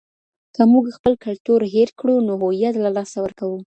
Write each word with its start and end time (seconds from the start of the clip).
که 0.55 0.61
موږ 0.71 0.85
خپل 0.97 1.13
کلتور 1.25 1.59
هېر 1.75 1.89
کړو 1.99 2.15
نو 2.27 2.33
هویت 2.41 2.75
له 2.83 2.89
لاسه 2.97 3.17
ورکوو. 3.21 3.59